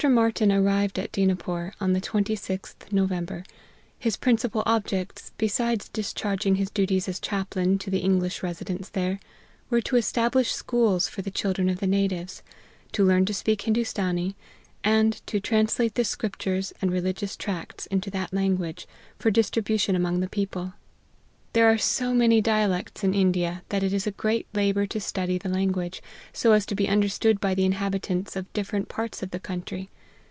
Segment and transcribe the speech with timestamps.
[0.03, 3.43] MARTYN arrived at Dinapore, on the 26th November:
[3.99, 9.19] his principal objects, besides discharg ing his duties as chaplain to the English residents there,
[9.69, 12.41] were to establish schools for the children of the natives;
[12.93, 14.33] to learn to speak Hindoostanee;
[14.83, 18.87] and to translate the scriptures and religious tracts into that language,
[19.19, 20.73] for distribution among the people.
[20.73, 21.67] 88 LIFE OF HENRY MARTYN.
[21.67, 25.37] There are so many dialects in India, that it is a great labour to study
[25.37, 29.31] the language, so as to be un derstood by the inhabitants of different parts of
[29.31, 29.89] the country.